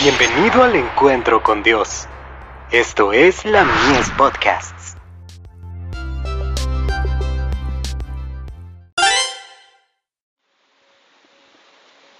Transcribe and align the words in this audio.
Bienvenido 0.00 0.62
al 0.62 0.76
encuentro 0.76 1.42
con 1.42 1.64
Dios. 1.64 2.06
Esto 2.70 3.12
es 3.12 3.44
la 3.44 3.64
Mies 3.64 4.08
Podcasts. 4.16 4.96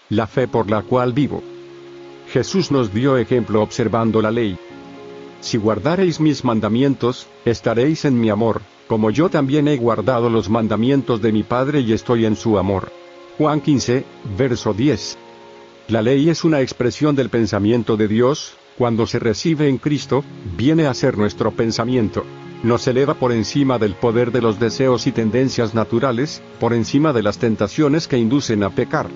La 0.08 0.26
fe 0.26 0.48
por 0.48 0.68
la 0.68 0.82
cual 0.82 1.12
vivo. 1.12 1.40
Jesús 2.32 2.72
nos 2.72 2.92
dio 2.92 3.16
ejemplo 3.16 3.62
observando 3.62 4.20
la 4.22 4.32
ley. 4.32 4.58
Si 5.40 5.56
guardareis 5.56 6.18
mis 6.18 6.44
mandamientos, 6.44 7.28
estaréis 7.44 8.04
en 8.04 8.20
mi 8.20 8.28
amor, 8.28 8.60
como 8.88 9.10
yo 9.10 9.28
también 9.28 9.68
he 9.68 9.76
guardado 9.76 10.28
los 10.30 10.48
mandamientos 10.48 11.22
de 11.22 11.30
mi 11.30 11.44
Padre 11.44 11.78
y 11.78 11.92
estoy 11.92 12.26
en 12.26 12.34
su 12.34 12.58
amor. 12.58 12.90
Juan 13.38 13.60
15, 13.60 14.04
verso 14.36 14.74
10. 14.74 15.27
La 15.88 16.02
ley 16.02 16.28
es 16.28 16.44
una 16.44 16.60
expresión 16.60 17.16
del 17.16 17.30
pensamiento 17.30 17.96
de 17.96 18.08
Dios, 18.08 18.58
cuando 18.76 19.06
se 19.06 19.18
recibe 19.18 19.68
en 19.68 19.78
Cristo, 19.78 20.22
viene 20.54 20.86
a 20.86 20.92
ser 20.92 21.16
nuestro 21.16 21.50
pensamiento. 21.52 22.26
Nos 22.62 22.86
eleva 22.86 23.14
por 23.14 23.32
encima 23.32 23.78
del 23.78 23.94
poder 23.94 24.30
de 24.30 24.42
los 24.42 24.60
deseos 24.60 25.06
y 25.06 25.12
tendencias 25.12 25.74
naturales, 25.74 26.42
por 26.60 26.74
encima 26.74 27.14
de 27.14 27.22
las 27.22 27.38
tentaciones 27.38 28.06
que 28.06 28.18
inducen 28.18 28.64
a 28.64 28.68
pecar. 28.68 29.08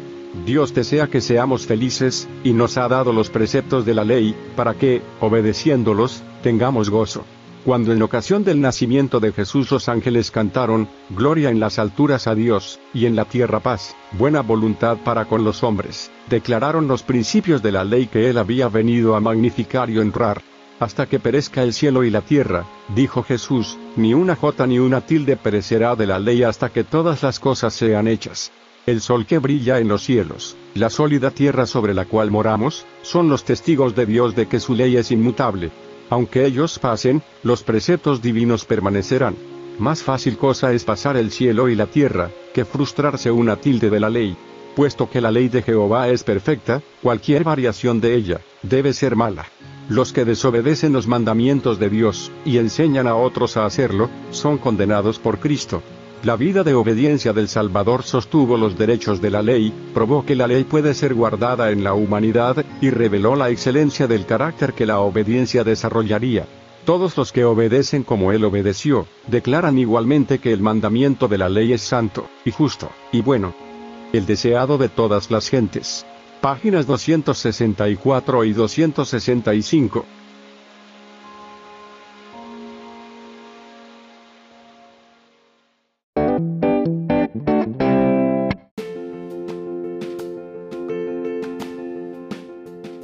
Dios 0.47 0.73
desea 0.73 1.09
que 1.09 1.21
seamos 1.21 1.67
felices, 1.67 2.27
y 2.43 2.55
nos 2.55 2.79
ha 2.79 2.89
dado 2.89 3.13
los 3.13 3.29
preceptos 3.29 3.85
de 3.85 3.93
la 3.93 4.05
ley, 4.05 4.35
para 4.57 4.73
que, 4.73 5.03
obedeciéndolos, 5.21 6.23
tengamos 6.43 6.89
gozo. 6.89 7.27
Cuando 7.65 7.93
en 7.93 8.03
ocasión 8.03 8.43
del 8.43 8.61
nacimiento 8.61 9.21
de 9.21 9.31
Jesús 9.31 9.71
los 9.71 9.89
ángeles 9.89 10.33
cantaron, 10.33 10.89
Gloria 11.11 11.49
en 11.49 11.61
las 11.61 11.79
alturas 11.79 12.27
a 12.27 12.35
Dios, 12.35 12.81
y 12.93 13.07
en 13.07 13.15
la 13.15 13.25
tierra 13.25 13.61
paz, 13.61 13.95
buena 14.19 14.43
voluntad 14.43 14.97
para 15.05 15.27
con 15.27 15.45
los 15.45 15.63
hombres, 15.63 16.11
declararon 16.29 16.89
los 16.89 17.05
principios 17.05 17.63
de 17.63 17.71
la 17.71 17.85
ley 17.85 18.09
que 18.09 18.29
él 18.29 18.39
había 18.39 18.69
venido 18.69 19.15
a 19.15 19.21
magnificar 19.21 19.91
y 19.91 19.99
honrar. 19.99 20.43
Hasta 20.81 21.07
que 21.07 21.21
perezca 21.21 21.63
el 21.63 21.73
cielo 21.73 22.03
y 22.03 22.11
la 22.11 22.23
tierra, 22.23 22.65
dijo 22.97 23.23
Jesús, 23.23 23.79
ni 23.95 24.13
una 24.13 24.35
jota 24.35 24.67
ni 24.67 24.81
una 24.81 25.01
tilde 25.01 25.37
perecerá 25.37 25.95
de 25.95 26.09
la 26.09 26.19
ley 26.19 26.43
hasta 26.43 26.71
que 26.71 26.83
todas 26.83 27.23
las 27.23 27.39
cosas 27.39 27.73
sean 27.73 28.09
hechas. 28.09 28.51
El 28.87 29.01
sol 29.01 29.25
que 29.25 29.39
brilla 29.39 29.79
en 29.79 29.87
los 29.87 30.03
cielos, 30.03 30.57
la 30.75 30.91
sólida 30.91 31.31
tierra 31.31 31.67
sobre 31.67 31.95
la 31.95 32.07
cual 32.07 32.33
moramos, 32.33 32.85
son 33.03 33.29
los 33.29 33.45
testigos 33.45 33.95
de 33.95 34.07
Dios 34.07 34.35
de 34.35 34.49
que 34.49 34.59
su 34.59 34.75
ley 34.75 34.97
es 34.97 35.13
inmutable. 35.13 35.71
Aunque 36.13 36.45
ellos 36.45 36.79
pasen, 36.79 37.23
los 37.43 37.63
preceptos 37.63 38.21
divinos 38.21 38.67
permanecerán. 38.67 39.35
Más 39.79 40.03
fácil 40.03 40.37
cosa 40.37 40.75
es 40.75 40.85
pasar 40.85 41.17
el 41.17 41.31
cielo 41.31 41.71
y 41.71 41.75
la 41.75 41.87
tierra, 41.87 42.31
que 42.53 42.67
frustrarse 42.67 43.31
una 43.31 43.57
tilde 43.57 43.89
de 43.89 43.99
la 43.99 44.11
ley. 44.11 44.37
Puesto 44.77 45.09
que 45.09 45.23
la 45.23 45.31
ley 45.31 45.49
de 45.49 45.63
Jehová 45.63 46.11
es 46.11 46.23
perfecta, 46.23 46.83
cualquier 47.01 47.45
variación 47.45 48.03
de 48.03 48.15
ella, 48.15 48.43
debe 48.63 48.93
ser 48.93 49.17
mala. 49.17 49.47
Los 49.89 50.13
que 50.13 50.27
desobedecen 50.27 50.93
los 50.93 51.07
mandamientos 51.07 51.79
de 51.79 51.89
Dios, 51.89 52.31
y 52.45 52.59
enseñan 52.59 53.07
a 53.07 53.15
otros 53.15 53.57
a 53.57 53.65
hacerlo, 53.65 54.11
son 54.33 54.59
condenados 54.59 55.19
por 55.19 55.39
Cristo. 55.39 55.83
La 56.23 56.37
vida 56.37 56.63
de 56.63 56.73
obediencia 56.73 57.33
del 57.33 57.49
Salvador 57.49 58.05
sostuvo 58.05 58.57
los 58.57 58.79
derechos 58.79 59.21
de 59.21 59.29
la 59.29 59.43
ley, 59.43 59.73
probó 59.93 60.25
que 60.25 60.37
la 60.37 60.47
ley 60.47 60.63
puede 60.63 60.95
ser 60.95 61.15
guardada 61.15 61.73
en 61.73 61.83
la 61.83 61.95
humanidad, 61.95 62.65
y 62.81 62.91
reveló 62.91 63.35
la 63.35 63.51
excelencia 63.51 64.07
del 64.07 64.25
carácter 64.25 64.73
que 64.73 64.87
la 64.87 65.01
obediencia 65.01 65.65
desarrollaría. 65.65 66.47
Todos 66.85 67.17
los 67.17 67.33
que 67.33 67.45
obedecen 67.45 68.05
como 68.05 68.31
Él 68.31 68.45
obedeció, 68.45 69.09
declaran 69.27 69.79
igualmente 69.79 70.39
que 70.39 70.53
el 70.53 70.61
mandamiento 70.61 71.27
de 71.27 71.39
la 71.39 71.49
ley 71.49 71.73
es 71.73 71.83
santo, 71.83 72.29
y 72.45 72.53
justo, 72.53 72.89
y 73.11 73.21
bueno. 73.21 73.53
El 74.13 74.25
deseado 74.25 74.79
de 74.79 74.89
todas 74.89 75.29
las 75.29 75.49
gentes. 75.49 76.07
Páginas 76.41 76.87
264 76.87 78.45
y 78.45 78.53
265. 78.53 80.05